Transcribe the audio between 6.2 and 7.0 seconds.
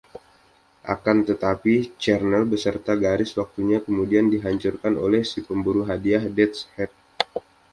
Death’s Head.